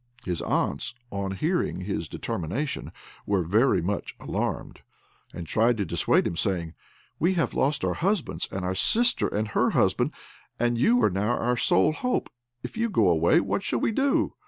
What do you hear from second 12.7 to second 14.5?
you go away, what shall we do?"